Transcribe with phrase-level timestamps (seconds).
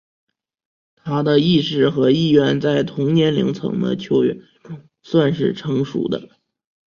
[0.95, 6.27] 他的意识和意愿在同年龄层的球员中算是成熟的。